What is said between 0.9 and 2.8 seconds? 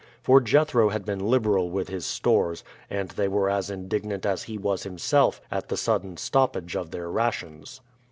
been liberal with his stores,